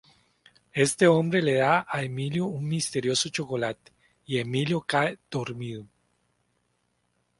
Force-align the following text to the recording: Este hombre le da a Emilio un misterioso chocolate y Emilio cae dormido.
Este 0.73 1.05
hombre 1.05 1.43
le 1.43 1.53
da 1.57 1.85
a 1.87 2.01
Emilio 2.01 2.47
un 2.47 2.67
misterioso 2.67 3.29
chocolate 3.29 3.91
y 4.25 4.39
Emilio 4.39 4.81
cae 4.81 5.19
dormido. 5.29 5.85